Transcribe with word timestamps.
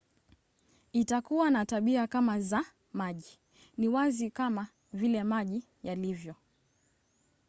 "itakuwa 0.93 1.49
na 1.51 1.65
tabia 1.65 2.07
kama 2.07 2.39
za 2.39 2.65
maji. 2.93 3.39
ni 3.77 3.87
wazi 3.87 4.31
kama 4.31 4.67
vile 4.93 5.23
maji 5.23 5.63
yalivyo 5.83 6.35